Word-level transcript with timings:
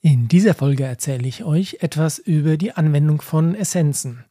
In 0.00 0.28
dieser 0.28 0.54
Folge 0.54 0.84
erzähle 0.84 1.26
ich 1.26 1.42
euch 1.42 1.78
etwas 1.80 2.20
über 2.20 2.56
die 2.56 2.70
Anwendung 2.70 3.20
von 3.20 3.56
Essenzen. 3.56 4.24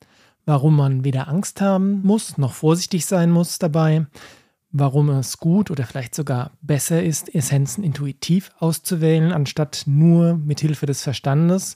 Warum 0.45 0.77
man 0.77 1.03
weder 1.03 1.27
Angst 1.27 1.59
haben 1.59 2.01
muss, 2.03 2.37
noch 2.37 2.53
vorsichtig 2.53 3.05
sein 3.05 3.31
muss 3.31 3.59
dabei. 3.59 4.05
Warum 4.71 5.09
es 5.09 5.39
gut 5.39 5.69
oder 5.69 5.85
vielleicht 5.85 6.15
sogar 6.15 6.51
besser 6.61 7.03
ist, 7.03 7.35
Essenzen 7.35 7.83
intuitiv 7.83 8.51
auszuwählen, 8.59 9.33
anstatt 9.33 9.83
nur 9.87 10.37
mit 10.37 10.61
Hilfe 10.61 10.85
des 10.85 11.03
Verstandes. 11.03 11.75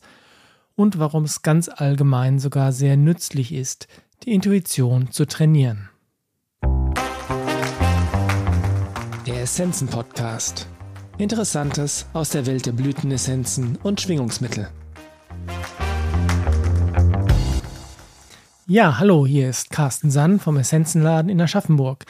Und 0.75 0.97
warum 0.97 1.25
es 1.25 1.41
ganz 1.41 1.67
allgemein 1.67 2.39
sogar 2.39 2.71
sehr 2.71 2.95
nützlich 2.95 3.53
ist, 3.53 3.89
die 4.23 4.31
Intuition 4.31 5.11
zu 5.11 5.25
trainieren. 5.25 5.89
Der 9.27 9.41
Essenzen 9.41 9.89
Podcast 9.89 10.69
Interessantes 11.21 12.07
aus 12.13 12.31
der 12.31 12.47
Welt 12.47 12.65
der 12.65 12.71
Blütenessenzen 12.71 13.77
und 13.83 14.01
Schwingungsmittel. 14.01 14.69
Ja, 18.65 18.97
hallo, 18.97 19.27
hier 19.27 19.47
ist 19.47 19.69
Carsten 19.69 20.09
Sand 20.09 20.41
vom 20.41 20.57
Essenzenladen 20.57 21.29
in 21.29 21.39
Aschaffenburg. 21.39 22.05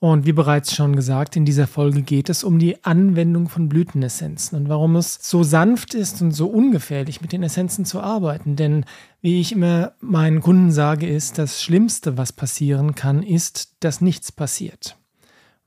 Und 0.00 0.26
wie 0.26 0.32
bereits 0.32 0.74
schon 0.74 0.96
gesagt, 0.96 1.36
in 1.36 1.44
dieser 1.44 1.68
Folge 1.68 2.02
geht 2.02 2.28
es 2.28 2.42
um 2.42 2.58
die 2.58 2.84
Anwendung 2.84 3.48
von 3.48 3.68
Blütenessenzen 3.68 4.58
und 4.58 4.68
warum 4.68 4.96
es 4.96 5.18
so 5.22 5.44
sanft 5.44 5.94
ist 5.94 6.20
und 6.20 6.32
so 6.32 6.48
ungefährlich 6.48 7.20
mit 7.20 7.30
den 7.30 7.44
Essenzen 7.44 7.84
zu 7.84 8.00
arbeiten. 8.00 8.56
Denn 8.56 8.84
wie 9.20 9.40
ich 9.40 9.52
immer 9.52 9.92
meinen 10.00 10.40
Kunden 10.40 10.72
sage, 10.72 11.06
ist 11.06 11.38
das 11.38 11.62
Schlimmste, 11.62 12.18
was 12.18 12.32
passieren 12.32 12.96
kann, 12.96 13.22
ist, 13.22 13.74
dass 13.78 14.00
nichts 14.00 14.32
passiert. 14.32 14.96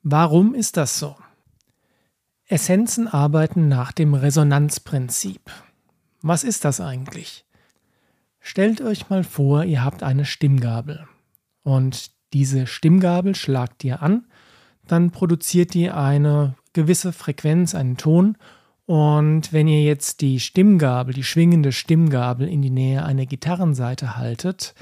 Warum 0.03 0.53
ist 0.53 0.75
das 0.75 0.99
so? 0.99 1.15
Essenzen 2.51 3.07
arbeiten 3.07 3.67
nach 3.67 3.91
dem 3.91 4.15
Resonanzprinzip. 4.15 5.51
Was 6.23 6.43
ist 6.43 6.65
das 6.65 6.81
eigentlich? 6.81 7.45
Stellt 8.39 8.81
euch 8.81 9.07
mal 9.11 9.23
vor, 9.23 9.65
ihr 9.65 9.83
habt 9.83 10.01
eine 10.01 10.25
Stimmgabel 10.25 11.07
und 11.61 12.09
diese 12.33 12.65
Stimmgabel 12.65 13.35
schlagt 13.35 13.83
ihr 13.83 14.01
an, 14.01 14.25
dann 14.87 15.11
produziert 15.11 15.75
die 15.75 15.91
eine 15.91 16.55
gewisse 16.73 17.13
Frequenz, 17.13 17.75
einen 17.75 17.97
Ton 17.97 18.35
und 18.87 19.53
wenn 19.53 19.67
ihr 19.67 19.83
jetzt 19.83 20.21
die 20.21 20.39
Stimmgabel, 20.39 21.13
die 21.13 21.23
schwingende 21.23 21.71
Stimmgabel 21.71 22.47
in 22.47 22.63
die 22.63 22.71
Nähe 22.71 23.05
einer 23.05 23.27
Gitarrenseite 23.27 24.17
haltet, 24.17 24.73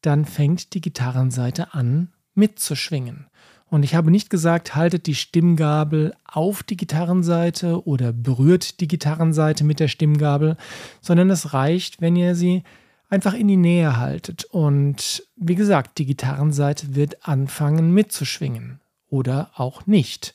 dann 0.00 0.26
fängt 0.26 0.74
die 0.74 0.80
Gitarrenseite 0.80 1.74
an 1.74 2.12
mitzuschwingen. 2.34 3.26
Und 3.68 3.82
ich 3.82 3.94
habe 3.94 4.10
nicht 4.10 4.30
gesagt, 4.30 4.76
haltet 4.76 5.06
die 5.06 5.14
Stimmgabel 5.14 6.14
auf 6.24 6.62
die 6.62 6.76
Gitarrenseite 6.76 7.84
oder 7.86 8.12
berührt 8.12 8.80
die 8.80 8.88
Gitarrenseite 8.88 9.64
mit 9.64 9.80
der 9.80 9.88
Stimmgabel, 9.88 10.56
sondern 11.00 11.30
es 11.30 11.52
reicht, 11.52 12.00
wenn 12.00 12.14
ihr 12.14 12.36
sie 12.36 12.62
einfach 13.08 13.34
in 13.34 13.48
die 13.48 13.56
Nähe 13.56 13.96
haltet. 13.96 14.44
Und 14.44 15.24
wie 15.36 15.56
gesagt, 15.56 15.98
die 15.98 16.06
Gitarrenseite 16.06 16.94
wird 16.94 17.26
anfangen 17.26 17.92
mitzuschwingen 17.92 18.80
oder 19.08 19.50
auch 19.54 19.86
nicht. 19.86 20.34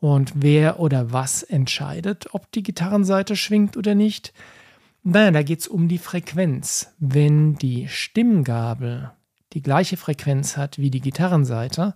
Und 0.00 0.32
wer 0.34 0.80
oder 0.80 1.12
was 1.12 1.42
entscheidet, 1.42 2.34
ob 2.34 2.50
die 2.52 2.62
Gitarrenseite 2.62 3.36
schwingt 3.36 3.76
oder 3.76 3.94
nicht? 3.94 4.32
Naja, 5.04 5.30
da 5.30 5.42
geht 5.42 5.60
es 5.60 5.68
um 5.68 5.88
die 5.88 5.98
Frequenz. 5.98 6.92
Wenn 6.98 7.54
die 7.54 7.88
Stimmgabel 7.88 9.12
die 9.52 9.62
gleiche 9.62 9.96
Frequenz 9.96 10.56
hat 10.56 10.78
wie 10.78 10.90
die 10.90 11.00
Gitarrenseite, 11.00 11.94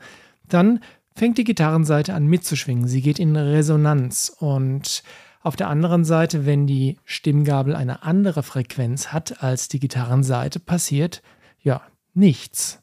dann 0.49 0.81
fängt 1.15 1.39
die 1.39 1.45
Gitarrenseite 1.45 2.15
an 2.15 2.27
mitzuschwingen. 2.27 2.89
Sie 2.89 3.01
geht 3.01 3.19
in 3.19 3.37
Resonanz 3.37 4.35
und 4.39 5.03
auf 5.43 5.57
der 5.57 5.69
anderen 5.69 6.05
Seite, 6.05 6.45
wenn 6.45 6.67
die 6.67 6.99
Stimmgabel 7.05 7.77
eine 7.77 8.03
andere 8.03 8.43
Frequenz 8.43 9.13
hat 9.13 9.43
als 9.43 9.69
die 9.69 9.79
Gitarrenseite, 9.79 10.59
passiert 10.59 11.23
ja 11.61 11.83
nichts. 12.15 12.83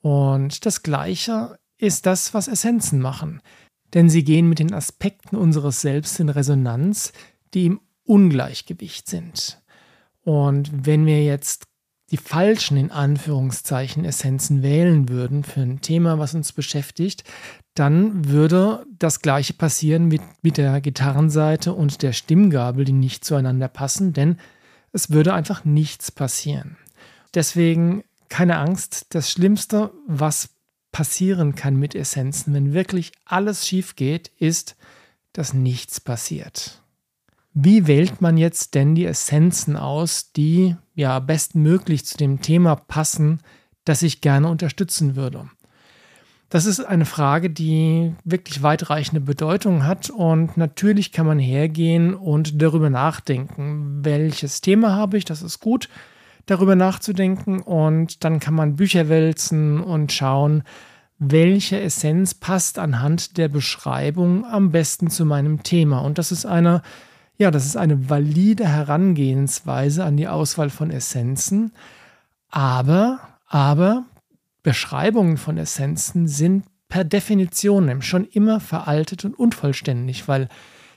Und 0.00 0.64
das 0.66 0.84
Gleiche 0.84 1.58
ist 1.78 2.06
das, 2.06 2.32
was 2.32 2.48
Essenzen 2.48 3.00
machen. 3.00 3.42
Denn 3.92 4.08
sie 4.08 4.24
gehen 4.24 4.48
mit 4.48 4.58
den 4.58 4.72
Aspekten 4.72 5.36
unseres 5.36 5.80
Selbst 5.80 6.20
in 6.20 6.28
Resonanz, 6.28 7.12
die 7.54 7.66
im 7.66 7.80
Ungleichgewicht 8.04 9.08
sind. 9.08 9.60
Und 10.22 10.86
wenn 10.86 11.06
wir 11.06 11.24
jetzt 11.24 11.66
die 12.10 12.16
falschen, 12.16 12.76
in 12.76 12.92
Anführungszeichen, 12.92 14.04
Essenzen 14.04 14.62
wählen 14.62 15.08
würden 15.08 15.42
für 15.42 15.60
ein 15.60 15.80
Thema, 15.80 16.18
was 16.18 16.34
uns 16.34 16.52
beschäftigt, 16.52 17.24
dann 17.74 18.28
würde 18.28 18.86
das 18.98 19.20
gleiche 19.20 19.54
passieren 19.54 20.06
mit, 20.06 20.22
mit 20.42 20.56
der 20.56 20.80
Gitarrenseite 20.80 21.72
und 21.72 22.02
der 22.02 22.12
Stimmgabel, 22.12 22.84
die 22.84 22.92
nicht 22.92 23.24
zueinander 23.24 23.68
passen, 23.68 24.12
denn 24.12 24.38
es 24.92 25.10
würde 25.10 25.34
einfach 25.34 25.64
nichts 25.64 26.10
passieren. 26.12 26.76
Deswegen 27.34 28.04
keine 28.28 28.58
Angst, 28.58 29.06
das 29.10 29.30
Schlimmste, 29.30 29.92
was 30.06 30.50
passieren 30.92 31.54
kann 31.54 31.76
mit 31.76 31.94
Essenzen, 31.94 32.54
wenn 32.54 32.72
wirklich 32.72 33.12
alles 33.24 33.66
schief 33.66 33.96
geht, 33.96 34.28
ist, 34.38 34.76
dass 35.32 35.52
nichts 35.52 36.00
passiert. 36.00 36.82
Wie 37.58 37.86
wählt 37.86 38.20
man 38.20 38.36
jetzt 38.36 38.74
denn 38.74 38.94
die 38.94 39.06
Essenzen 39.06 39.78
aus, 39.78 40.30
die 40.32 40.76
ja 40.94 41.18
bestmöglich 41.20 42.04
zu 42.04 42.18
dem 42.18 42.42
Thema 42.42 42.76
passen, 42.76 43.40
das 43.86 44.02
ich 44.02 44.20
gerne 44.20 44.48
unterstützen 44.48 45.16
würde? 45.16 45.48
Das 46.50 46.66
ist 46.66 46.80
eine 46.80 47.06
Frage, 47.06 47.48
die 47.48 48.12
wirklich 48.24 48.62
weitreichende 48.62 49.22
Bedeutung 49.22 49.86
hat 49.86 50.10
und 50.10 50.58
natürlich 50.58 51.12
kann 51.12 51.24
man 51.24 51.38
hergehen 51.38 52.14
und 52.14 52.60
darüber 52.60 52.90
nachdenken, 52.90 54.04
welches 54.04 54.60
Thema 54.60 54.94
habe 54.94 55.16
ich, 55.16 55.24
das 55.24 55.40
ist 55.40 55.58
gut, 55.60 55.88
darüber 56.44 56.76
nachzudenken 56.76 57.62
und 57.62 58.22
dann 58.22 58.38
kann 58.38 58.52
man 58.52 58.76
Bücher 58.76 59.08
wälzen 59.08 59.80
und 59.80 60.12
schauen, 60.12 60.62
welche 61.18 61.80
Essenz 61.80 62.34
passt 62.34 62.78
anhand 62.78 63.38
der 63.38 63.48
Beschreibung 63.48 64.44
am 64.44 64.72
besten 64.72 65.08
zu 65.08 65.24
meinem 65.24 65.62
Thema. 65.62 66.00
Und 66.00 66.18
das 66.18 66.32
ist 66.32 66.44
eine 66.44 66.82
ja, 67.38 67.50
das 67.50 67.66
ist 67.66 67.76
eine 67.76 68.08
valide 68.08 68.66
Herangehensweise 68.66 70.04
an 70.04 70.16
die 70.16 70.28
Auswahl 70.28 70.70
von 70.70 70.90
Essenzen, 70.90 71.72
aber, 72.50 73.20
aber 73.46 74.04
Beschreibungen 74.62 75.36
von 75.36 75.58
Essenzen 75.58 76.28
sind 76.28 76.64
per 76.88 77.04
Definition 77.04 78.02
schon 78.02 78.24
immer 78.24 78.60
veraltet 78.60 79.24
und 79.24 79.38
unvollständig, 79.38 80.28
weil 80.28 80.48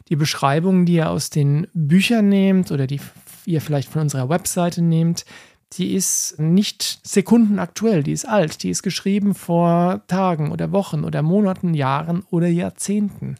die 0.08 0.16
Beschreibungen, 0.16 0.86
die 0.86 0.96
ihr 0.96 1.10
aus 1.10 1.30
den 1.30 1.68
Büchern 1.74 2.30
nehmt 2.30 2.72
oder 2.72 2.88
die 2.88 3.00
ihr 3.46 3.62
vielleicht 3.62 3.90
von 3.90 4.02
unserer 4.02 4.30
Webseite 4.30 4.82
nehmt, 4.82 5.26
die 5.74 5.94
ist 5.94 6.40
nicht 6.40 7.00
sekundenaktuell, 7.04 8.02
die 8.02 8.12
ist 8.12 8.28
alt, 8.28 8.64
die 8.64 8.70
ist 8.70 8.82
geschrieben 8.82 9.36
vor 9.36 10.02
Tagen 10.08 10.52
oder 10.52 10.72
Wochen 10.72 11.04
oder 11.04 11.22
Monaten, 11.22 11.74
Jahren 11.74 12.24
oder 12.32 12.48
Jahrzehnten. 12.48 13.36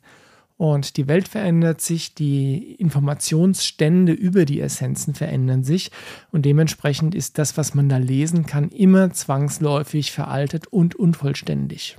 Und 0.60 0.98
die 0.98 1.08
Welt 1.08 1.30
verändert 1.30 1.80
sich, 1.80 2.16
die 2.16 2.74
Informationsstände 2.74 4.12
über 4.12 4.44
die 4.44 4.60
Essenzen 4.60 5.14
verändern 5.14 5.64
sich 5.64 5.90
und 6.34 6.42
dementsprechend 6.42 7.16
ist 7.16 7.38
das, 7.38 7.56
was 7.56 7.76
man 7.76 7.88
da 7.88 7.96
lesen 7.96 8.46
kann, 8.46 8.68
immer 8.68 9.14
zwangsläufig 9.14 10.12
veraltet 10.12 10.68
und 10.68 10.96
unvollständig. 10.96 11.96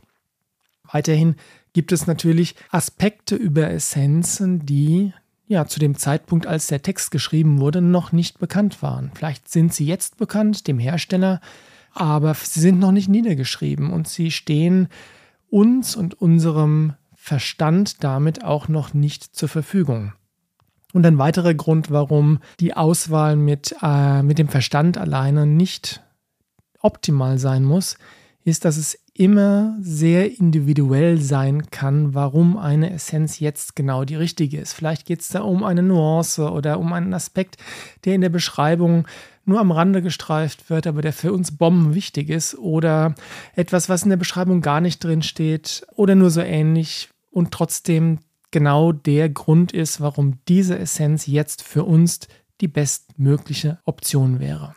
Weiterhin 0.92 1.36
gibt 1.72 1.90
es 1.90 2.06
natürlich 2.06 2.54
Aspekte 2.68 3.34
über 3.34 3.70
Essenzen, 3.70 4.66
die 4.66 5.14
ja 5.46 5.64
zu 5.64 5.80
dem 5.80 5.96
Zeitpunkt, 5.96 6.46
als 6.46 6.66
der 6.66 6.82
Text 6.82 7.12
geschrieben 7.12 7.60
wurde, 7.60 7.80
noch 7.80 8.12
nicht 8.12 8.40
bekannt 8.40 8.82
waren. 8.82 9.10
Vielleicht 9.14 9.48
sind 9.48 9.72
sie 9.72 9.86
jetzt 9.86 10.18
bekannt, 10.18 10.68
dem 10.68 10.78
Hersteller, 10.78 11.40
aber 11.94 12.34
sie 12.34 12.60
sind 12.60 12.78
noch 12.78 12.92
nicht 12.92 13.08
niedergeschrieben 13.08 13.90
und 13.90 14.06
sie 14.06 14.30
stehen 14.30 14.88
uns 15.48 15.96
und 15.96 16.12
unserem 16.20 16.92
Verstand 17.30 18.02
damit 18.02 18.42
auch 18.42 18.66
noch 18.66 18.92
nicht 18.92 19.36
zur 19.36 19.48
Verfügung. 19.48 20.14
Und 20.92 21.06
ein 21.06 21.16
weiterer 21.16 21.54
Grund, 21.54 21.88
warum 21.88 22.40
die 22.58 22.74
Auswahl 22.74 23.36
mit, 23.36 23.72
äh, 23.80 24.24
mit 24.24 24.40
dem 24.40 24.48
Verstand 24.48 24.98
alleine 24.98 25.46
nicht 25.46 26.02
optimal 26.80 27.38
sein 27.38 27.62
muss, 27.62 27.98
ist, 28.42 28.64
dass 28.64 28.76
es 28.76 28.98
immer 29.14 29.76
sehr 29.80 30.40
individuell 30.40 31.20
sein 31.20 31.70
kann, 31.70 32.14
warum 32.14 32.56
eine 32.56 32.92
Essenz 32.92 33.38
jetzt 33.38 33.76
genau 33.76 34.04
die 34.04 34.16
richtige 34.16 34.58
ist. 34.58 34.72
Vielleicht 34.72 35.06
geht 35.06 35.20
es 35.20 35.28
da 35.28 35.42
um 35.42 35.62
eine 35.62 35.84
Nuance 35.84 36.50
oder 36.50 36.80
um 36.80 36.92
einen 36.92 37.14
Aspekt, 37.14 37.58
der 38.04 38.16
in 38.16 38.22
der 38.22 38.28
Beschreibung 38.28 39.06
nur 39.44 39.60
am 39.60 39.70
Rande 39.70 40.02
gestreift 40.02 40.68
wird, 40.68 40.88
aber 40.88 41.00
der 41.00 41.12
für 41.12 41.32
uns 41.32 41.56
Bomben 41.56 41.94
wichtig 41.94 42.28
ist 42.28 42.58
oder 42.58 43.14
etwas, 43.54 43.88
was 43.88 44.02
in 44.02 44.10
der 44.10 44.16
Beschreibung 44.16 44.62
gar 44.62 44.80
nicht 44.80 45.04
drin 45.04 45.22
steht 45.22 45.86
oder 45.94 46.16
nur 46.16 46.30
so 46.30 46.40
ähnlich 46.40 47.08
und 47.30 47.52
trotzdem 47.52 48.18
genau 48.50 48.92
der 48.92 49.28
Grund 49.28 49.72
ist, 49.72 50.00
warum 50.00 50.38
diese 50.48 50.78
Essenz 50.78 51.26
jetzt 51.26 51.62
für 51.62 51.84
uns 51.84 52.20
die 52.60 52.68
bestmögliche 52.68 53.78
Option 53.84 54.40
wäre. 54.40 54.74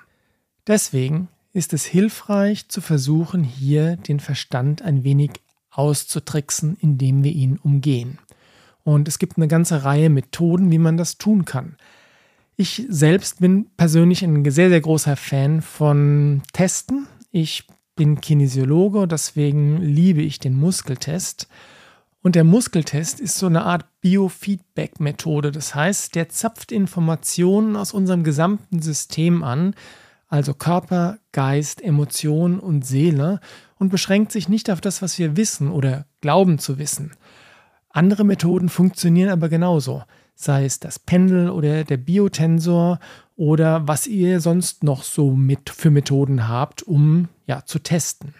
Deswegen 0.67 1.27
ist 1.51 1.73
es 1.73 1.85
hilfreich 1.85 2.69
zu 2.69 2.81
versuchen, 2.81 3.43
hier 3.43 3.97
den 3.97 4.19
Verstand 4.19 4.81
ein 4.81 5.03
wenig 5.03 5.31
auszutricksen, 5.69 6.77
indem 6.79 7.23
wir 7.23 7.31
ihn 7.31 7.57
umgehen. 7.57 8.19
Und 8.83 9.07
es 9.07 9.19
gibt 9.19 9.37
eine 9.37 9.47
ganze 9.47 9.83
Reihe 9.83 10.09
Methoden, 10.09 10.71
wie 10.71 10.77
man 10.77 10.97
das 10.97 11.17
tun 11.17 11.45
kann. 11.45 11.77
Ich 12.55 12.85
selbst 12.89 13.39
bin 13.39 13.67
persönlich 13.77 14.23
ein 14.23 14.49
sehr, 14.49 14.69
sehr 14.69 14.81
großer 14.81 15.15
Fan 15.15 15.61
von 15.61 16.43
Testen. 16.53 17.07
Ich 17.31 17.65
bin 17.95 18.21
Kinesiologe, 18.21 19.07
deswegen 19.07 19.81
liebe 19.81 20.21
ich 20.21 20.39
den 20.39 20.55
Muskeltest. 20.55 21.47
Und 22.23 22.35
der 22.35 22.45
Muskeltest 22.45 23.19
ist 23.19 23.37
so 23.37 23.47
eine 23.47 23.65
Art 23.65 23.85
Biofeedback-Methode. 23.99 25.51
Das 25.51 25.75
heißt, 25.75 26.15
der 26.15 26.29
zapft 26.29 26.71
Informationen 26.71 27.75
aus 27.75 27.93
unserem 27.93 28.23
gesamten 28.23 28.81
System 28.81 29.43
an, 29.43 29.75
also 30.29 30.53
Körper, 30.53 31.19
Geist, 31.33 31.83
Emotion 31.83 32.59
und 32.59 32.85
Seele, 32.85 33.41
und 33.77 33.89
beschränkt 33.89 34.31
sich 34.31 34.47
nicht 34.47 34.71
auf 34.71 34.79
das, 34.79 35.01
was 35.01 35.19
wir 35.19 35.35
wissen 35.35 35.69
oder 35.69 36.05
glauben 36.21 36.59
zu 36.59 36.77
wissen. 36.77 37.11
Andere 37.89 38.23
Methoden 38.23 38.69
funktionieren 38.69 39.29
aber 39.29 39.49
genauso, 39.49 40.03
sei 40.33 40.63
es 40.63 40.79
das 40.79 40.99
Pendel 40.99 41.49
oder 41.49 41.83
der 41.83 41.97
Biotensor 41.97 42.99
oder 43.35 43.85
was 43.85 44.07
ihr 44.07 44.39
sonst 44.39 44.85
noch 44.85 45.03
so 45.03 45.31
mit 45.31 45.69
für 45.69 45.91
Methoden 45.91 46.47
habt, 46.47 46.83
um 46.83 47.27
ja 47.45 47.65
zu 47.65 47.79
testen. 47.79 48.33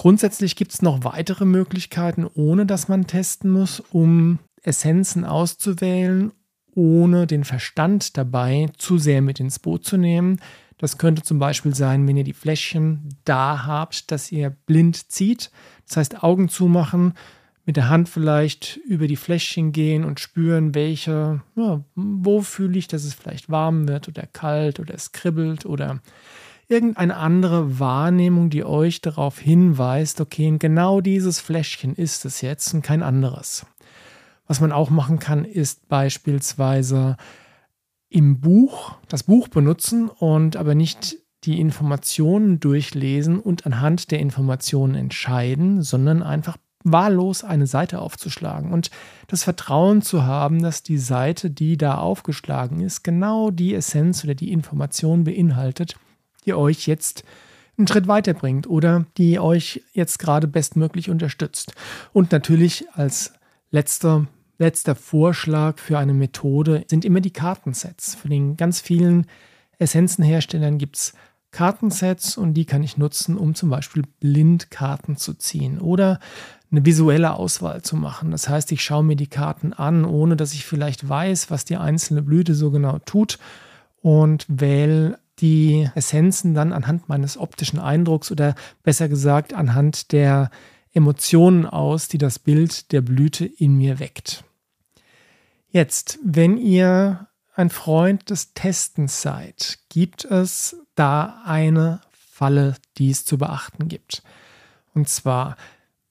Grundsätzlich 0.00 0.56
gibt 0.56 0.72
es 0.72 0.80
noch 0.80 1.04
weitere 1.04 1.44
Möglichkeiten, 1.44 2.26
ohne 2.32 2.64
dass 2.64 2.88
man 2.88 3.06
testen 3.06 3.50
muss, 3.50 3.80
um 3.80 4.38
Essenzen 4.62 5.26
auszuwählen, 5.26 6.32
ohne 6.74 7.26
den 7.26 7.44
Verstand 7.44 8.16
dabei 8.16 8.70
zu 8.78 8.96
sehr 8.96 9.20
mit 9.20 9.40
ins 9.40 9.58
Boot 9.58 9.84
zu 9.84 9.98
nehmen. 9.98 10.40
Das 10.78 10.96
könnte 10.96 11.20
zum 11.20 11.38
Beispiel 11.38 11.74
sein, 11.74 12.08
wenn 12.08 12.16
ihr 12.16 12.24
die 12.24 12.32
Fläschchen 12.32 13.10
da 13.26 13.66
habt, 13.66 14.10
dass 14.10 14.32
ihr 14.32 14.48
blind 14.48 15.12
zieht. 15.12 15.50
Das 15.86 15.98
heißt, 15.98 16.22
Augen 16.22 16.48
zumachen, 16.48 17.12
mit 17.66 17.76
der 17.76 17.90
Hand 17.90 18.08
vielleicht 18.08 18.78
über 18.78 19.06
die 19.06 19.16
Fläschchen 19.16 19.70
gehen 19.70 20.06
und 20.06 20.18
spüren, 20.18 20.74
welche, 20.74 21.42
ja, 21.56 21.84
wo 21.94 22.40
fühle 22.40 22.78
ich, 22.78 22.88
dass 22.88 23.04
es 23.04 23.12
vielleicht 23.12 23.50
warm 23.50 23.86
wird 23.86 24.08
oder 24.08 24.26
kalt 24.26 24.80
oder 24.80 24.94
es 24.94 25.12
kribbelt 25.12 25.66
oder 25.66 26.00
irgendeine 26.70 27.16
andere 27.16 27.80
Wahrnehmung, 27.80 28.48
die 28.48 28.64
euch 28.64 29.00
darauf 29.00 29.38
hinweist, 29.38 30.20
okay, 30.20 30.54
genau 30.58 31.00
dieses 31.00 31.40
Fläschchen 31.40 31.94
ist 31.94 32.24
es 32.24 32.40
jetzt 32.40 32.72
und 32.72 32.82
kein 32.82 33.02
anderes. 33.02 33.66
Was 34.46 34.60
man 34.60 34.72
auch 34.72 34.90
machen 34.90 35.18
kann, 35.18 35.44
ist 35.44 35.88
beispielsweise 35.88 37.16
im 38.08 38.40
Buch 38.40 38.96
das 39.08 39.24
Buch 39.24 39.48
benutzen 39.48 40.08
und 40.08 40.56
aber 40.56 40.74
nicht 40.74 41.18
die 41.44 41.60
Informationen 41.60 42.60
durchlesen 42.60 43.40
und 43.40 43.66
anhand 43.66 44.10
der 44.10 44.20
Informationen 44.20 44.94
entscheiden, 44.94 45.82
sondern 45.82 46.22
einfach 46.22 46.56
wahllos 46.82 47.44
eine 47.44 47.66
Seite 47.66 48.00
aufzuschlagen 48.00 48.72
und 48.72 48.90
das 49.26 49.44
Vertrauen 49.44 50.02
zu 50.02 50.24
haben, 50.24 50.62
dass 50.62 50.82
die 50.82 50.98
Seite, 50.98 51.50
die 51.50 51.76
da 51.76 51.98
aufgeschlagen 51.98 52.80
ist, 52.80 53.02
genau 53.02 53.50
die 53.50 53.74
Essenz 53.74 54.24
oder 54.24 54.34
die 54.34 54.52
Information 54.52 55.24
beinhaltet, 55.24 55.96
die 56.46 56.54
euch 56.54 56.86
jetzt 56.86 57.24
einen 57.76 57.88
Schritt 57.88 58.08
weiterbringt 58.08 58.68
oder 58.68 59.06
die 59.16 59.38
euch 59.38 59.82
jetzt 59.92 60.18
gerade 60.18 60.46
bestmöglich 60.46 61.10
unterstützt. 61.10 61.72
Und 62.12 62.32
natürlich 62.32 62.84
als 62.92 63.32
letzter, 63.70 64.26
letzter 64.58 64.94
Vorschlag 64.94 65.78
für 65.78 65.98
eine 65.98 66.14
Methode 66.14 66.84
sind 66.88 67.04
immer 67.04 67.20
die 67.20 67.32
Kartensets. 67.32 68.14
Von 68.14 68.30
den 68.30 68.56
ganz 68.56 68.80
vielen 68.80 69.26
Essenzenherstellern 69.78 70.78
gibt 70.78 70.96
es 70.96 71.12
Kartensets 71.52 72.36
und 72.36 72.54
die 72.54 72.64
kann 72.64 72.82
ich 72.82 72.96
nutzen, 72.96 73.36
um 73.36 73.54
zum 73.54 73.70
Beispiel 73.70 74.04
Blindkarten 74.20 75.16
zu 75.16 75.34
ziehen 75.34 75.80
oder 75.80 76.20
eine 76.70 76.84
visuelle 76.84 77.34
Auswahl 77.34 77.82
zu 77.82 77.96
machen. 77.96 78.30
Das 78.30 78.48
heißt, 78.48 78.70
ich 78.70 78.84
schaue 78.84 79.02
mir 79.02 79.16
die 79.16 79.26
Karten 79.26 79.72
an, 79.72 80.04
ohne 80.04 80.36
dass 80.36 80.52
ich 80.52 80.64
vielleicht 80.64 81.08
weiß, 81.08 81.50
was 81.50 81.64
die 81.64 81.76
einzelne 81.76 82.22
Blüte 82.22 82.54
so 82.54 82.70
genau 82.70 82.98
tut 83.04 83.38
und 84.00 84.46
wähle 84.48 85.18
die 85.40 85.88
Essenzen 85.94 86.54
dann 86.54 86.72
anhand 86.72 87.08
meines 87.08 87.36
optischen 87.36 87.78
Eindrucks 87.78 88.30
oder 88.30 88.54
besser 88.82 89.08
gesagt 89.08 89.54
anhand 89.54 90.12
der 90.12 90.50
Emotionen 90.92 91.66
aus, 91.66 92.08
die 92.08 92.18
das 92.18 92.38
Bild 92.38 92.92
der 92.92 93.00
Blüte 93.00 93.46
in 93.46 93.76
mir 93.76 93.98
weckt. 93.98 94.44
Jetzt, 95.68 96.18
wenn 96.24 96.58
ihr 96.58 97.28
ein 97.54 97.70
Freund 97.70 98.30
des 98.30 98.54
Testens 98.54 99.22
seid, 99.22 99.78
gibt 99.88 100.24
es 100.24 100.76
da 100.94 101.42
eine 101.44 102.00
Falle, 102.10 102.74
die 102.98 103.10
es 103.10 103.24
zu 103.24 103.38
beachten 103.38 103.88
gibt. 103.88 104.22
Und 104.94 105.08
zwar, 105.08 105.56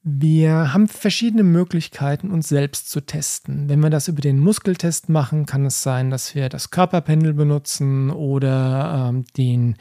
wir 0.01 0.74
haben 0.74 0.88
verschiedene 0.88 1.44
Möglichkeiten, 1.44 2.31
uns 2.31 2.48
selbst 2.48 2.90
zu 2.90 3.01
testen. 3.01 3.68
Wenn 3.68 3.81
wir 3.81 3.90
das 3.90 4.07
über 4.07 4.22
den 4.22 4.40
Muskeltest 4.40 5.10
machen, 5.10 5.46
kann 5.46 5.66
es 5.66 5.84
sein, 5.84 6.10
dass 6.10 6.36
wir 6.36 6.48
das 6.48 6.69
Körperpendel 6.69 7.34
benutzen 7.34 8.10
oder 8.10 9.10
ähm, 9.10 9.25
den, 9.36 9.75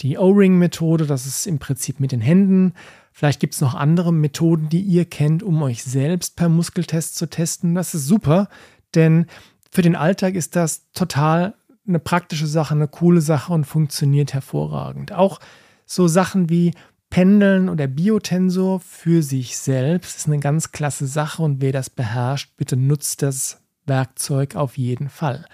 die 0.00 0.18
O-Ring-Methode, 0.18 1.06
das 1.06 1.26
ist 1.26 1.46
im 1.46 1.58
Prinzip 1.58 1.98
mit 1.98 2.12
den 2.12 2.20
Händen. 2.20 2.74
Vielleicht 3.12 3.40
gibt 3.40 3.54
es 3.54 3.60
noch 3.60 3.74
andere 3.74 4.12
Methoden, 4.12 4.68
die 4.68 4.82
ihr 4.82 5.04
kennt, 5.04 5.42
um 5.42 5.60
euch 5.62 5.82
selbst 5.82 6.36
per 6.36 6.48
Muskeltest 6.48 7.16
zu 7.16 7.26
testen. 7.26 7.74
Das 7.74 7.94
ist 7.94 8.06
super, 8.06 8.48
denn 8.94 9.26
für 9.72 9.82
den 9.82 9.96
Alltag 9.96 10.36
ist 10.36 10.54
das 10.54 10.92
total 10.92 11.54
eine 11.88 11.98
praktische 11.98 12.46
Sache, 12.46 12.74
eine 12.74 12.88
coole 12.88 13.20
Sache 13.20 13.52
und 13.52 13.64
funktioniert 13.64 14.32
hervorragend. 14.32 15.12
Auch 15.12 15.40
so 15.86 16.08
Sachen 16.08 16.50
wie 16.50 16.72
Pendeln 17.16 17.70
oder 17.70 17.86
Biotensor 17.86 18.78
für 18.78 19.22
sich 19.22 19.56
selbst 19.56 20.18
ist 20.18 20.26
eine 20.26 20.38
ganz 20.38 20.70
klasse 20.70 21.06
Sache 21.06 21.42
und 21.42 21.62
wer 21.62 21.72
das 21.72 21.88
beherrscht, 21.88 22.54
bitte 22.58 22.76
nutzt 22.76 23.22
das 23.22 23.62
Werkzeug 23.86 24.54
auf 24.54 24.76
jeden 24.76 25.08
Fall. 25.08 25.46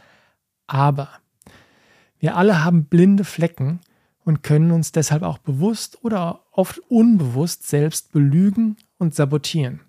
Aber 0.67 1.09
wir 2.19 2.37
alle 2.37 2.65
haben 2.65 2.87
blinde 2.87 3.23
Flecken 3.23 3.79
und 4.25 4.43
können 4.43 4.73
uns 4.73 4.91
deshalb 4.91 5.23
auch 5.23 5.39
bewusst 5.39 6.03
oder 6.03 6.41
oft 6.51 6.81
unbewusst 6.89 7.69
selbst 7.69 8.11
belügen 8.11 8.77
und 8.99 9.15
sabotieren. 9.15 9.83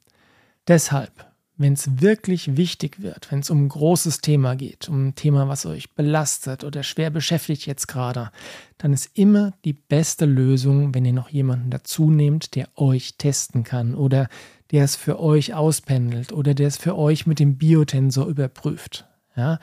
Deshalb 0.67 1.32
wenn 1.55 1.73
es 1.73 2.01
wirklich 2.01 2.57
wichtig 2.57 3.01
wird, 3.01 3.31
wenn 3.31 3.39
es 3.39 3.49
um 3.49 3.65
ein 3.65 3.69
großes 3.69 4.19
Thema 4.19 4.55
geht, 4.55 4.89
um 4.89 5.07
ein 5.07 5.15
Thema, 5.15 5.47
was 5.47 5.65
euch 5.65 5.91
belastet 5.91 6.63
oder 6.63 6.81
schwer 6.81 7.11
beschäftigt 7.11 7.67
jetzt 7.67 7.87
gerade, 7.87 8.31
dann 8.79 8.91
ist 8.91 9.11
immer 9.13 9.53
die 9.63 9.73
beste 9.73 10.25
Lösung, 10.25 10.95
wenn 10.95 11.05
ihr 11.05 11.13
noch 11.13 11.29
jemanden 11.29 11.69
dazu 11.69 12.09
nehmt, 12.09 12.55
der 12.55 12.69
euch 12.75 13.15
testen 13.17 13.63
kann 13.63 13.93
oder 13.93 14.29
der 14.71 14.83
es 14.83 14.95
für 14.95 15.19
euch 15.19 15.53
auspendelt 15.53 16.33
oder 16.33 16.55
der 16.55 16.67
es 16.67 16.77
für 16.77 16.97
euch 16.97 17.27
mit 17.27 17.39
dem 17.39 17.57
Biotensor 17.57 18.27
überprüft. 18.27 19.05
Ja? 19.35 19.59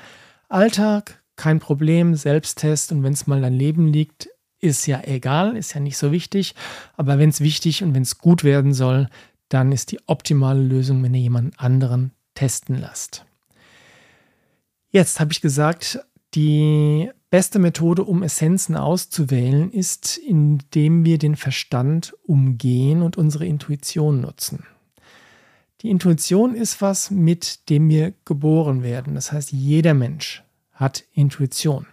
Alltag, 0.48 1.22
kein 1.34 1.58
Problem, 1.58 2.14
Selbsttest 2.14 2.92
und 2.92 3.02
wenn 3.02 3.14
es 3.14 3.26
mal 3.26 3.40
daneben 3.40 3.88
liegt, 3.88 4.28
ist 4.61 4.87
ja 4.87 5.00
egal, 5.04 5.56
ist 5.56 5.75
ja 5.75 5.80
nicht 5.80 5.97
so 5.97 6.12
wichtig. 6.12 6.54
Aber 6.97 7.18
wenn 7.18 7.30
es 7.30 7.40
wichtig 7.40 7.82
und 7.82 7.94
wenn 7.94 8.02
es 8.02 8.18
gut 8.18 8.44
werden 8.44 8.75
soll, 8.75 9.09
dann 9.50 9.73
ist 9.73 9.92
die 9.92 10.00
optimale 10.07 10.62
Lösung, 10.62 11.02
wenn 11.02 11.12
ihr 11.12 11.21
jemanden 11.21 11.52
anderen 11.59 12.12
testen 12.35 12.78
lasst. 12.78 13.26
Jetzt 14.90 15.21
habe 15.21 15.33
ich 15.33 15.40
gesagt, 15.40 16.00
die 16.35 17.11
beste 17.30 17.59
Methode, 17.59 18.04
um 18.04 18.23
Essenzen 18.23 18.76
auszuwählen, 18.76 19.71
ist, 19.71 20.16
indem 20.16 21.04
wir 21.04 21.19
den 21.19 21.37
Verstand 21.37 22.14
umgehen 22.25 23.02
und 23.02 23.16
unsere 23.19 23.47
Intuition 23.47 24.21
nutzen. 24.21 24.64
Die 25.83 25.90
Intuition 25.90 26.54
ist 26.54 26.83
was, 26.83 27.11
mit 27.11 27.69
dem 27.71 27.88
wir 27.88 28.12
geboren 28.25 28.83
werden. 28.83 29.14
Das 29.14 29.33
heißt, 29.33 29.52
jeder 29.52 29.95
Mensch 29.95 30.45
hat 30.73 31.04
Intuition. 31.12 31.87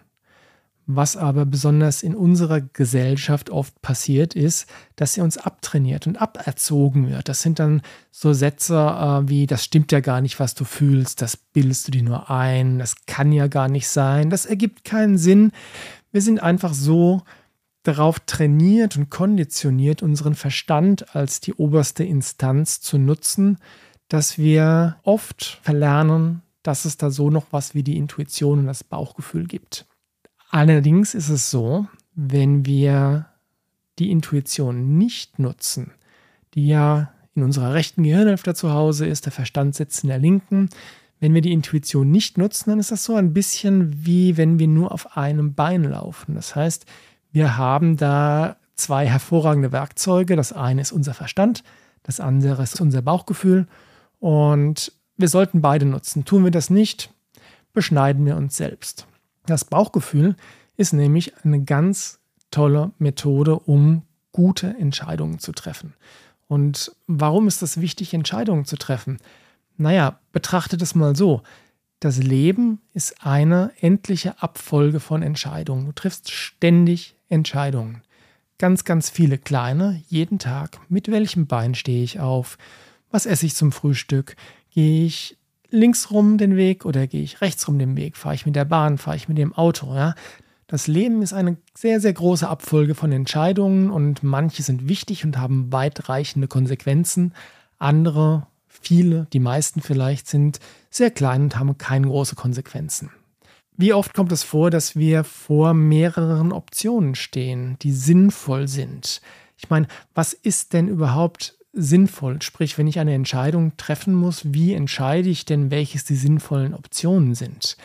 Was 0.89 1.17
aber 1.17 1.45
besonders 1.45 2.01
in 2.01 2.15
unserer 2.15 2.61
Gesellschaft 2.61 3.49
oft 3.49 3.81
passiert, 3.81 4.35
ist, 4.35 4.69
dass 4.95 5.13
sie 5.13 5.21
uns 5.21 5.37
abtrainiert 5.37 6.07
und 6.07 6.15
aberzogen 6.15 7.09
wird. 7.09 7.27
Das 7.27 7.41
sind 7.41 7.59
dann 7.59 7.81
so 8.09 8.31
Sätze 8.31 8.75
äh, 8.75 9.27
wie, 9.27 9.47
das 9.47 9.65
stimmt 9.65 9.91
ja 9.91 9.99
gar 9.99 10.21
nicht, 10.21 10.39
was 10.39 10.55
du 10.55 10.63
fühlst, 10.63 11.21
das 11.21 11.35
bildest 11.35 11.87
du 11.87 11.91
dir 11.91 12.03
nur 12.03 12.29
ein, 12.29 12.79
das 12.79 13.05
kann 13.05 13.33
ja 13.33 13.47
gar 13.47 13.67
nicht 13.67 13.89
sein, 13.89 14.29
das 14.29 14.45
ergibt 14.45 14.85
keinen 14.85 15.17
Sinn. 15.17 15.51
Wir 16.13 16.21
sind 16.21 16.41
einfach 16.41 16.73
so 16.73 17.21
darauf 17.83 18.21
trainiert 18.21 18.95
und 18.95 19.09
konditioniert, 19.09 20.01
unseren 20.01 20.35
Verstand 20.35 21.13
als 21.13 21.41
die 21.41 21.53
oberste 21.53 22.05
Instanz 22.05 22.79
zu 22.79 22.97
nutzen, 22.97 23.57
dass 24.07 24.37
wir 24.37 24.95
oft 25.03 25.59
verlernen, 25.63 26.43
dass 26.63 26.85
es 26.85 26.95
da 26.95 27.09
so 27.09 27.29
noch 27.29 27.47
was 27.51 27.75
wie 27.75 27.83
die 27.83 27.97
Intuition 27.97 28.59
und 28.59 28.67
das 28.67 28.85
Bauchgefühl 28.85 29.47
gibt. 29.47 29.85
Allerdings 30.49 31.13
ist 31.13 31.29
es 31.29 31.51
so, 31.51 31.87
wenn 32.15 32.65
wir 32.65 33.27
die 33.99 34.11
Intuition 34.11 34.97
nicht 34.97 35.39
nutzen, 35.39 35.91
die 36.53 36.67
ja 36.67 37.11
in 37.35 37.43
unserer 37.43 37.73
rechten 37.73 38.03
Gehirnhälfte 38.03 38.55
zu 38.55 38.71
Hause 38.71 39.05
ist, 39.05 39.25
der 39.25 39.31
Verstand 39.31 39.75
sitzt 39.75 40.03
in 40.03 40.09
der 40.09 40.19
linken. 40.19 40.69
Wenn 41.19 41.33
wir 41.33 41.41
die 41.41 41.51
Intuition 41.51 42.09
nicht 42.09 42.37
nutzen, 42.37 42.69
dann 42.69 42.79
ist 42.79 42.91
das 42.91 43.03
so 43.03 43.15
ein 43.15 43.33
bisschen 43.33 44.05
wie 44.05 44.37
wenn 44.37 44.59
wir 44.59 44.67
nur 44.67 44.91
auf 44.91 45.17
einem 45.17 45.53
Bein 45.53 45.83
laufen. 45.83 46.35
Das 46.35 46.55
heißt, 46.55 46.85
wir 47.31 47.57
haben 47.57 47.97
da 47.97 48.57
zwei 48.75 49.07
hervorragende 49.07 49.71
Werkzeuge. 49.71 50.35
Das 50.35 50.53
eine 50.53 50.81
ist 50.81 50.91
unser 50.91 51.13
Verstand, 51.13 51.63
das 52.03 52.19
andere 52.19 52.63
ist 52.63 52.79
unser 52.79 53.01
Bauchgefühl. 53.01 53.67
Und 54.19 54.91
wir 55.17 55.27
sollten 55.27 55.61
beide 55.61 55.85
nutzen. 55.85 56.25
Tun 56.25 56.43
wir 56.43 56.51
das 56.51 56.69
nicht, 56.69 57.11
beschneiden 57.73 58.25
wir 58.25 58.37
uns 58.37 58.57
selbst. 58.57 59.07
Das 59.47 59.65
Bauchgefühl 59.65 60.35
ist 60.75 60.93
nämlich 60.93 61.33
eine 61.43 61.63
ganz 61.63 62.19
tolle 62.51 62.91
Methode, 62.99 63.57
um 63.57 64.03
gute 64.31 64.75
Entscheidungen 64.77 65.39
zu 65.39 65.53
treffen. 65.53 65.95
Und 66.47 66.91
warum 67.07 67.47
ist 67.47 67.63
es 67.63 67.81
wichtig, 67.81 68.13
Entscheidungen 68.13 68.65
zu 68.65 68.77
treffen? 68.77 69.17
Naja, 69.77 70.19
betrachtet 70.31 70.81
es 70.81 70.95
mal 70.95 71.15
so. 71.15 71.41
Das 71.99 72.17
Leben 72.17 72.79
ist 72.93 73.25
eine 73.25 73.71
endliche 73.79 74.41
Abfolge 74.41 74.99
von 74.99 75.23
Entscheidungen. 75.23 75.87
Du 75.87 75.91
triffst 75.93 76.31
ständig 76.31 77.15
Entscheidungen. 77.27 78.03
Ganz, 78.59 78.83
ganz 78.83 79.09
viele 79.09 79.37
kleine, 79.37 80.03
jeden 80.07 80.39
Tag. 80.39 80.79
Mit 80.89 81.09
welchem 81.09 81.47
Bein 81.47 81.73
stehe 81.73 82.03
ich 82.03 82.19
auf? 82.19 82.57
Was 83.09 83.25
esse 83.25 83.45
ich 83.45 83.55
zum 83.55 83.71
Frühstück? 83.71 84.35
Gehe 84.71 85.05
ich 85.05 85.37
links 85.69 86.11
rum 86.11 86.37
den 86.37 86.55
Weg 86.55 86.85
oder 86.85 87.07
gehe 87.07 87.23
ich 87.23 87.41
rechts 87.41 87.67
rum 87.67 87.79
den 87.79 87.95
Weg? 87.95 88.17
Fahre 88.17 88.35
ich 88.35 88.45
mit 88.45 88.55
der 88.55 88.65
Bahn? 88.65 88.97
Fahre 88.97 89.17
ich 89.17 89.27
mit 89.27 89.37
dem 89.37 89.53
Auto? 89.53 89.93
Ja? 89.93 90.15
Das 90.67 90.87
Leben 90.87 91.21
ist 91.21 91.33
eine 91.33 91.57
sehr, 91.73 92.01
sehr 92.01 92.13
große 92.13 92.47
Abfolge 92.47 92.93
von 92.93 93.11
Entscheidungen 93.11 93.89
und 93.89 94.21
manche 94.21 94.63
sind 94.63 94.89
wichtig 94.89 95.23
und 95.23 95.37
haben 95.37 95.71
weitreichende 95.71 96.47
Konsequenzen. 96.49 97.33
Andere, 97.79 98.47
viele, 98.67 99.27
die 99.31 99.39
meisten 99.39 99.81
vielleicht, 99.81 100.27
sind 100.27 100.59
sehr 100.89 101.11
klein 101.11 101.43
und 101.43 101.57
haben 101.57 101.77
keine 101.77 102.07
großen 102.07 102.35
Konsequenzen. 102.35 103.11
Wie 103.77 103.93
oft 103.93 104.13
kommt 104.13 104.31
es 104.31 104.43
vor, 104.43 104.71
dass 104.71 104.95
wir 104.95 105.23
vor 105.23 105.73
mehreren 105.73 106.51
Optionen 106.51 107.15
stehen, 107.15 107.77
die 107.81 107.91
sinnvoll 107.91 108.67
sind? 108.67 109.21
Ich 109.57 109.69
meine, 109.69 109.87
was 110.15 110.33
ist 110.33 110.73
denn 110.73 110.87
überhaupt 110.87 111.56
sinnvoll? 111.77 112.41
Sprich, 112.41 112.77
wenn 112.77 112.87
ich 112.87 112.99
eine 112.99 113.13
Entscheidung 113.13 113.77
treffen 113.77 114.13
muss, 114.13 114.53
wie 114.53 114.73
entscheide 114.73 115.29
ich 115.29 115.45
denn, 115.45 115.71
welches 115.71 116.03
die 116.05 116.15
sinnvollen 116.15 116.73
Optionen 116.73 117.35
sind? 117.35 117.77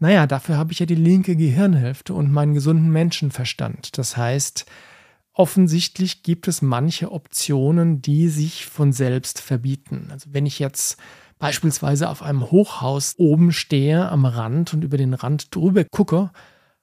Naja, 0.00 0.26
dafür 0.26 0.56
habe 0.56 0.72
ich 0.72 0.78
ja 0.78 0.86
die 0.86 0.94
linke 0.94 1.36
Gehirnhälfte 1.36 2.14
und 2.14 2.32
meinen 2.32 2.54
gesunden 2.54 2.90
Menschenverstand. 2.90 3.98
Das 3.98 4.16
heißt, 4.16 4.66
offensichtlich 5.32 6.22
gibt 6.22 6.48
es 6.48 6.62
manche 6.62 7.12
Optionen, 7.12 8.00
die 8.00 8.28
sich 8.28 8.66
von 8.66 8.92
selbst 8.92 9.40
verbieten. 9.40 10.08
Also 10.10 10.30
wenn 10.32 10.46
ich 10.46 10.58
jetzt 10.58 10.98
beispielsweise 11.38 12.08
auf 12.08 12.22
einem 12.22 12.50
Hochhaus 12.50 13.14
oben 13.18 13.52
stehe 13.52 14.08
am 14.08 14.24
Rand 14.24 14.74
und 14.74 14.82
über 14.82 14.96
den 14.96 15.14
Rand 15.14 15.54
drüber 15.54 15.84
gucke, 15.84 16.30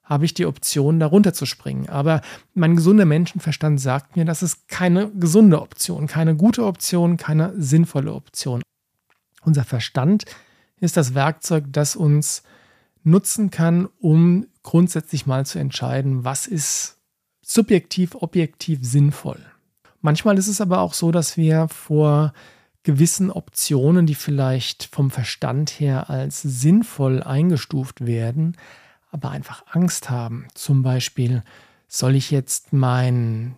habe 0.06 0.24
ich 0.24 0.34
die 0.34 0.46
Option, 0.46 1.00
darunter 1.00 1.34
zu 1.34 1.44
springen. 1.46 1.88
Aber 1.88 2.22
mein 2.54 2.76
gesunder 2.76 3.04
Menschenverstand 3.04 3.80
sagt 3.80 4.16
mir, 4.16 4.24
das 4.24 4.42
ist 4.42 4.68
keine 4.68 5.10
gesunde 5.10 5.60
Option, 5.60 6.06
keine 6.06 6.36
gute 6.36 6.64
Option, 6.64 7.16
keine 7.16 7.52
sinnvolle 7.60 8.14
Option. 8.14 8.62
Unser 9.42 9.64
Verstand 9.64 10.24
ist 10.80 10.96
das 10.96 11.14
Werkzeug, 11.14 11.64
das 11.70 11.96
uns 11.96 12.44
nutzen 13.02 13.50
kann, 13.50 13.88
um 13.98 14.46
grundsätzlich 14.62 15.26
mal 15.26 15.44
zu 15.44 15.58
entscheiden, 15.58 16.24
was 16.24 16.46
ist 16.46 16.98
subjektiv, 17.42 18.14
objektiv 18.14 18.80
sinnvoll. 18.82 19.40
Manchmal 20.00 20.38
ist 20.38 20.48
es 20.48 20.60
aber 20.60 20.80
auch 20.80 20.94
so, 20.94 21.10
dass 21.10 21.36
wir 21.36 21.68
vor 21.68 22.32
gewissen 22.84 23.32
Optionen, 23.32 24.06
die 24.06 24.14
vielleicht 24.14 24.84
vom 24.84 25.10
Verstand 25.10 25.70
her 25.70 26.08
als 26.10 26.42
sinnvoll 26.42 27.22
eingestuft 27.22 28.06
werden, 28.06 28.56
aber 29.16 29.30
einfach 29.30 29.64
Angst 29.70 30.10
haben. 30.10 30.46
Zum 30.54 30.82
Beispiel, 30.82 31.42
soll 31.88 32.14
ich 32.14 32.30
jetzt 32.30 32.72
meinen 32.74 33.56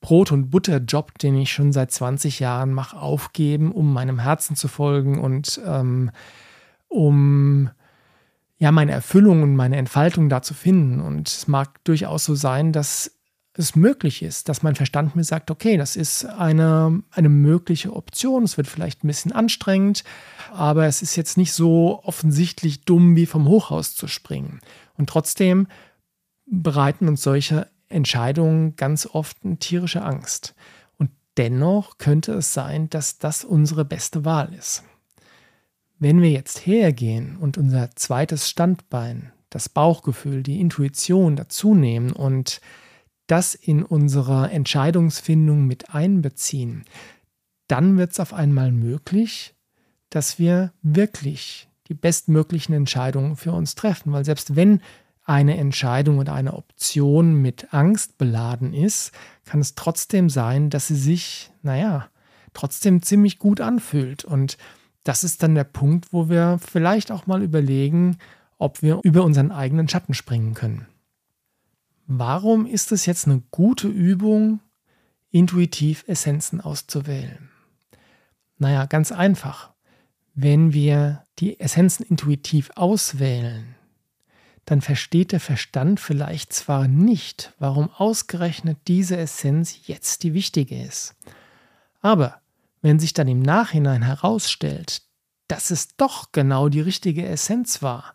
Brot- 0.00 0.32
und 0.32 0.50
Butterjob, 0.50 1.18
den 1.18 1.36
ich 1.36 1.52
schon 1.52 1.72
seit 1.72 1.90
20 1.90 2.38
Jahren 2.38 2.72
mache, 2.72 2.96
aufgeben, 2.96 3.72
um 3.72 3.92
meinem 3.92 4.20
Herzen 4.20 4.54
zu 4.54 4.68
folgen 4.68 5.20
und 5.20 5.60
ähm, 5.66 6.10
um 6.88 7.70
ja 8.58 8.70
meine 8.70 8.92
Erfüllung 8.92 9.42
und 9.42 9.56
meine 9.56 9.76
Entfaltung 9.76 10.28
da 10.28 10.42
zu 10.42 10.54
finden. 10.54 11.00
Und 11.00 11.28
es 11.28 11.48
mag 11.48 11.82
durchaus 11.84 12.24
so 12.24 12.34
sein, 12.34 12.72
dass 12.72 13.10
es 13.54 13.74
möglich 13.74 14.22
ist, 14.22 14.48
dass 14.48 14.62
mein 14.62 14.76
Verstand 14.76 15.16
mir 15.16 15.24
sagt, 15.24 15.50
okay, 15.50 15.76
das 15.76 15.96
ist 15.96 16.24
eine, 16.24 17.02
eine 17.10 17.28
mögliche 17.28 17.92
Option, 17.94 18.44
es 18.44 18.56
wird 18.56 18.68
vielleicht 18.68 19.02
ein 19.02 19.08
bisschen 19.08 19.32
anstrengend, 19.32 20.04
aber 20.52 20.86
es 20.86 21.02
ist 21.02 21.16
jetzt 21.16 21.36
nicht 21.36 21.52
so 21.52 22.00
offensichtlich 22.04 22.84
dumm, 22.84 23.16
wie 23.16 23.26
vom 23.26 23.48
Hochhaus 23.48 23.94
zu 23.94 24.06
springen. 24.06 24.60
Und 25.00 25.08
trotzdem 25.08 25.66
bereiten 26.44 27.08
uns 27.08 27.22
solche 27.22 27.70
Entscheidungen 27.88 28.76
ganz 28.76 29.06
oft 29.06 29.38
eine 29.42 29.56
tierische 29.56 30.02
Angst. 30.02 30.54
Und 30.98 31.10
dennoch 31.38 31.96
könnte 31.96 32.34
es 32.34 32.52
sein, 32.52 32.90
dass 32.90 33.16
das 33.16 33.42
unsere 33.42 33.86
beste 33.86 34.26
Wahl 34.26 34.52
ist. 34.52 34.84
Wenn 35.98 36.20
wir 36.20 36.30
jetzt 36.30 36.66
hergehen 36.66 37.38
und 37.38 37.56
unser 37.56 37.96
zweites 37.96 38.50
Standbein, 38.50 39.32
das 39.48 39.70
Bauchgefühl, 39.70 40.42
die 40.42 40.60
Intuition 40.60 41.34
dazu 41.34 41.74
nehmen 41.74 42.12
und 42.12 42.60
das 43.26 43.54
in 43.54 43.82
unserer 43.82 44.52
Entscheidungsfindung 44.52 45.66
mit 45.66 45.94
einbeziehen, 45.94 46.84
dann 47.68 47.96
wird 47.96 48.12
es 48.12 48.20
auf 48.20 48.34
einmal 48.34 48.70
möglich, 48.70 49.54
dass 50.10 50.38
wir 50.38 50.74
wirklich 50.82 51.69
die 51.90 51.94
bestmöglichen 51.94 52.72
Entscheidungen 52.72 53.36
für 53.36 53.52
uns 53.52 53.74
treffen. 53.74 54.12
Weil 54.12 54.24
selbst 54.24 54.54
wenn 54.56 54.80
eine 55.24 55.58
Entscheidung 55.58 56.18
oder 56.18 56.32
eine 56.32 56.54
Option 56.54 57.34
mit 57.34 57.74
Angst 57.74 58.16
beladen 58.16 58.72
ist, 58.72 59.12
kann 59.44 59.60
es 59.60 59.74
trotzdem 59.74 60.30
sein, 60.30 60.70
dass 60.70 60.86
sie 60.86 60.96
sich, 60.96 61.50
naja, 61.62 62.08
trotzdem 62.54 63.02
ziemlich 63.02 63.38
gut 63.38 63.60
anfühlt. 63.60 64.24
Und 64.24 64.56
das 65.02 65.24
ist 65.24 65.42
dann 65.42 65.56
der 65.56 65.64
Punkt, 65.64 66.12
wo 66.12 66.28
wir 66.28 66.58
vielleicht 66.58 67.10
auch 67.10 67.26
mal 67.26 67.42
überlegen, 67.42 68.18
ob 68.56 68.82
wir 68.82 69.00
über 69.02 69.24
unseren 69.24 69.50
eigenen 69.50 69.88
Schatten 69.88 70.14
springen 70.14 70.54
können. 70.54 70.86
Warum 72.06 72.66
ist 72.66 72.92
es 72.92 73.04
jetzt 73.04 73.26
eine 73.26 73.42
gute 73.50 73.88
Übung, 73.88 74.60
intuitiv 75.30 76.04
Essenzen 76.06 76.60
auszuwählen? 76.60 77.50
Naja, 78.58 78.86
ganz 78.86 79.10
einfach. 79.10 79.72
Wenn 80.34 80.72
wir 80.72 81.24
die 81.38 81.58
Essenzen 81.58 82.04
intuitiv 82.06 82.70
auswählen, 82.76 83.74
dann 84.64 84.80
versteht 84.80 85.32
der 85.32 85.40
Verstand 85.40 85.98
vielleicht 85.98 86.52
zwar 86.52 86.86
nicht, 86.86 87.52
warum 87.58 87.90
ausgerechnet 87.90 88.78
diese 88.86 89.16
Essenz 89.16 89.86
jetzt 89.86 90.22
die 90.22 90.32
wichtige 90.32 90.80
ist. 90.80 91.16
Aber 92.00 92.40
wenn 92.80 92.98
sich 92.98 93.12
dann 93.12 93.28
im 93.28 93.40
Nachhinein 93.40 94.02
herausstellt, 94.02 95.02
dass 95.48 95.70
es 95.70 95.96
doch 95.96 96.30
genau 96.32 96.68
die 96.68 96.80
richtige 96.80 97.26
Essenz 97.26 97.82
war 97.82 98.14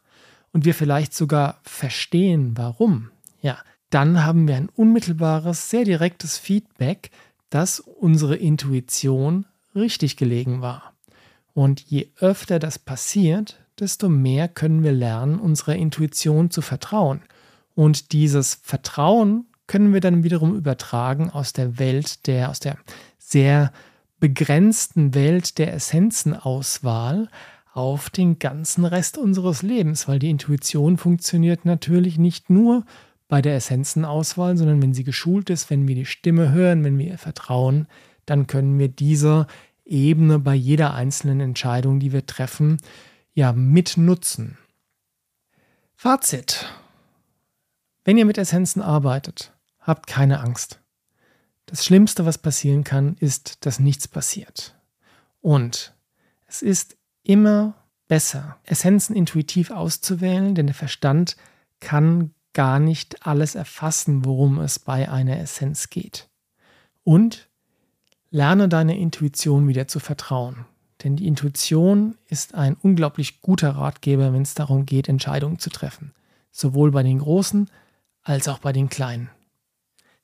und 0.54 0.64
wir 0.64 0.74
vielleicht 0.74 1.14
sogar 1.14 1.60
verstehen, 1.64 2.54
warum, 2.56 3.12
ja, 3.42 3.58
dann 3.90 4.24
haben 4.24 4.48
wir 4.48 4.56
ein 4.56 4.70
unmittelbares, 4.70 5.70
sehr 5.70 5.84
direktes 5.84 6.38
Feedback, 6.38 7.12
dass 7.50 7.80
unsere 7.80 8.38
Intuition 8.38 9.46
richtig 9.76 10.16
gelegen 10.18 10.62
war. 10.62 10.95
Und 11.56 11.80
je 11.80 12.10
öfter 12.20 12.60
das 12.60 12.78
passiert, 12.78 13.58
desto 13.80 14.10
mehr 14.10 14.50
können 14.50 14.84
wir 14.84 14.92
lernen, 14.92 15.40
unserer 15.40 15.76
Intuition 15.76 16.52
zu 16.52 16.62
vertrauen. 16.62 17.22
Und 17.76 18.12
dieses 18.12 18.60
Vertrauen 18.62 19.46
können 19.66 19.94
wir 19.94 20.02
dann 20.02 20.24
wiederum 20.24 20.56
übertragen 20.56 21.30
aus 21.30 21.54
der 21.54 21.80
Welt 21.80 22.28
der, 22.28 22.50
aus 22.50 22.60
der 22.60 22.78
sehr 23.18 23.72
begrenzten 24.20 25.16
Welt 25.16 25.58
der 25.58 25.74
Essenzenauswahl 25.74 27.30
auf 27.74 28.10
den 28.10 28.38
ganzen 28.38 28.84
Rest 28.84 29.18
unseres 29.18 29.62
Lebens, 29.62 30.10
weil 30.10 30.20
die 30.20 30.30
Intuition 30.30 30.98
funktioniert 30.98 31.64
natürlich 31.64 32.18
nicht 32.18 32.50
nur 32.50 32.86
bei 33.30 33.42
der 33.42 33.56
Essenzenauswahl, 33.56 34.58
sondern 34.58 34.82
wenn 34.82 34.94
sie 34.94 35.06
geschult 35.06 35.50
ist, 35.50 35.70
wenn 35.70 35.88
wir 35.88 35.96
die 35.96 36.06
Stimme 36.06 36.52
hören, 36.52 36.84
wenn 36.84 36.98
wir 36.98 37.08
ihr 37.08 37.18
vertrauen, 37.18 37.88
dann 38.26 38.48
können 38.48 38.78
wir 38.78 38.88
diese 38.88 39.48
Ebene 39.86 40.40
bei 40.40 40.56
jeder 40.56 40.94
einzelnen 40.94 41.40
Entscheidung, 41.40 42.00
die 42.00 42.12
wir 42.12 42.26
treffen, 42.26 42.78
ja 43.34 43.54
mitnutzen. 43.54 44.58
Fazit. 45.96 46.66
Wenn 48.04 48.18
ihr 48.18 48.26
mit 48.26 48.38
Essenzen 48.38 48.82
arbeitet, 48.82 49.54
habt 49.80 50.08
keine 50.08 50.40
Angst. 50.40 50.80
Das 51.66 51.86
Schlimmste, 51.86 52.26
was 52.26 52.38
passieren 52.38 52.84
kann, 52.84 53.16
ist, 53.20 53.66
dass 53.66 53.80
nichts 53.80 54.08
passiert. 54.08 54.76
Und 55.42 55.96
es 56.48 56.62
ist 56.62 56.96
immer 57.24 57.76
besser, 58.08 58.60
Essenzen 58.64 59.16
intuitiv 59.16 59.72
auszuwählen, 59.72 60.54
denn 60.56 60.68
der 60.68 60.76
Verstand 60.76 61.36
kann 61.80 62.34
gar 62.54 62.80
nicht 62.80 63.26
alles 63.26 63.56
erfassen, 63.56 64.26
worum 64.26 64.60
es 64.60 64.80
bei 64.80 65.10
einer 65.10 65.40
Essenz 65.40 65.90
geht. 65.90 66.30
Und 67.04 67.50
lerne 68.36 68.68
deine 68.68 68.98
Intuition 68.98 69.70
wieder 69.70 69.88
zu 69.88 70.02
vertrauen. 70.02 70.66
Denn 71.04 71.16
die 71.16 71.26
Intuition 71.26 72.16
ist 72.28 72.54
ein 72.54 72.76
unglaublich 72.76 73.42
guter 73.42 73.70
Ratgeber, 73.72 74.34
wenn 74.34 74.42
es 74.42 74.56
darum 74.56 74.86
geht, 74.86 75.08
Entscheidungen 75.08 75.58
zu 75.58 75.70
treffen. 75.70 76.14
Sowohl 76.52 76.92
bei 76.92 77.02
den 77.02 77.20
Großen 77.20 77.70
als 78.24 78.50
auch 78.50 78.60
bei 78.60 78.74
den 78.74 78.90
Kleinen. 78.90 79.30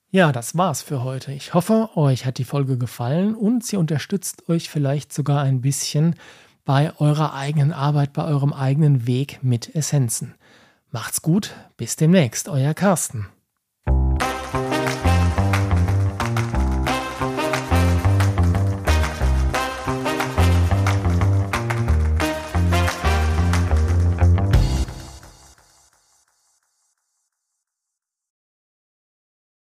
Ja, 0.09 0.33
das 0.33 0.57
war's 0.57 0.81
für 0.81 1.05
heute. 1.05 1.31
Ich 1.31 1.53
hoffe, 1.53 1.89
euch 1.95 2.25
hat 2.25 2.37
die 2.37 2.43
Folge 2.43 2.77
gefallen 2.77 3.33
und 3.33 3.65
sie 3.65 3.77
unterstützt 3.77 4.49
euch 4.49 4.69
vielleicht 4.69 5.13
sogar 5.13 5.41
ein 5.43 5.61
bisschen 5.61 6.15
bei 6.65 6.91
eurer 6.99 7.33
eigenen 7.33 7.71
Arbeit, 7.71 8.11
bei 8.11 8.25
eurem 8.25 8.51
eigenen 8.51 9.07
Weg 9.07 9.39
mit 9.41 9.73
Essenzen. 9.73 10.35
Macht's 10.91 11.21
gut, 11.21 11.55
bis 11.77 11.95
demnächst, 11.95 12.49
euer 12.49 12.73
Carsten. 12.73 13.29